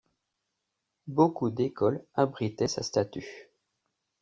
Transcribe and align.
Beaucoup 1.05 1.51
d'écoles 1.51 2.03
abritaient 2.15 2.67
sa 2.67 2.81
statue. 2.81 3.51